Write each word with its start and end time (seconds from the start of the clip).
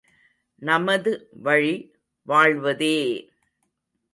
நமது 0.61 1.11
வழி, 1.43 1.75
வாழ்வதே! 2.27 2.95